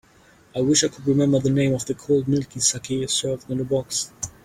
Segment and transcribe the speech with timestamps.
[0.55, 3.63] I wish I could remember the name of the cold milky saké served in a
[3.63, 4.11] box.